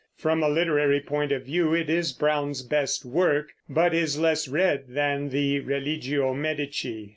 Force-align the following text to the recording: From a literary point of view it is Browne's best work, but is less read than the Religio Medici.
From 0.17 0.41
a 0.41 0.49
literary 0.49 0.99
point 0.99 1.31
of 1.31 1.45
view 1.45 1.75
it 1.75 1.87
is 1.87 2.11
Browne's 2.11 2.63
best 2.63 3.05
work, 3.05 3.51
but 3.69 3.93
is 3.93 4.17
less 4.19 4.47
read 4.47 4.85
than 4.87 5.29
the 5.29 5.59
Religio 5.59 6.33
Medici. 6.33 7.09